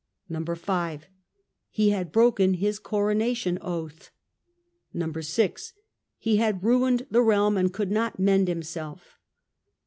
(5) 0.55 1.05
He 1.69 1.91
had 1.91 2.11
broken 2.11 2.55
his 2.55 2.79
coronation 2.79 3.59
oath. 3.61 4.09
(6) 4.99 5.73
He 6.17 6.37
had 6.37 6.63
ruined 6.63 7.05
the 7.11 7.21
realm 7.21 7.55
and 7.55 7.71
could 7.71 7.91
not 7.91 8.17
mend 8.17 8.47
himself. 8.47 9.19